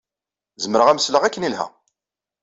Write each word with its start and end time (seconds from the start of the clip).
Zemreɣ 0.63 0.87
ad 0.87 0.93
am-sleɣ 0.95 1.23
akken 1.23 1.45
yelha. 1.45 1.67